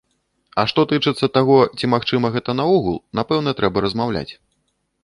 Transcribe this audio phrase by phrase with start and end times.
[0.61, 4.31] А што тычыцца таго, ці магчыма гэта наогул, напэўна трэба размаўляць.